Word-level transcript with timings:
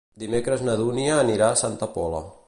Dimecres 0.21 0.63
na 0.69 0.77
Dúnia 0.79 1.19
anirà 1.25 1.49
a 1.49 1.59
Santa 1.65 1.91
Pola. 1.99 2.23